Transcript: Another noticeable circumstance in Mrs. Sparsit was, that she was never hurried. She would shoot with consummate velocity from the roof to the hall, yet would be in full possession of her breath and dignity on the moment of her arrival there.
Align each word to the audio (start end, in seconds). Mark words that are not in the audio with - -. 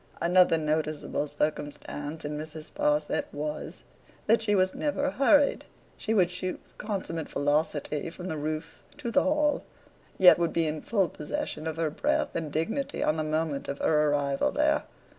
Another 0.19 0.57
noticeable 0.57 1.27
circumstance 1.27 2.25
in 2.25 2.35
Mrs. 2.35 2.71
Sparsit 2.71 3.25
was, 3.31 3.83
that 4.25 4.41
she 4.41 4.55
was 4.55 4.73
never 4.73 5.11
hurried. 5.11 5.65
She 5.95 6.15
would 6.15 6.31
shoot 6.31 6.59
with 6.63 6.75
consummate 6.79 7.29
velocity 7.29 8.09
from 8.09 8.27
the 8.27 8.35
roof 8.39 8.81
to 8.97 9.11
the 9.11 9.21
hall, 9.21 9.63
yet 10.17 10.39
would 10.39 10.53
be 10.53 10.65
in 10.65 10.81
full 10.81 11.07
possession 11.07 11.67
of 11.67 11.77
her 11.77 11.91
breath 11.91 12.35
and 12.35 12.51
dignity 12.51 13.03
on 13.03 13.15
the 13.15 13.23
moment 13.23 13.67
of 13.67 13.77
her 13.77 14.09
arrival 14.09 14.49
there. 14.49 14.85